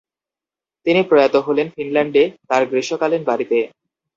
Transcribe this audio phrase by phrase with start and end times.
[0.85, 3.57] তিনি প্রয়াত হলেন ফিনল্যান্ডে, তার গ্রীষ্মকালীন বাড়িতে।